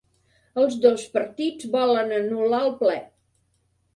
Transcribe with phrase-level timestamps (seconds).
[0.61, 2.97] Els dos partits volen anul·lar el ple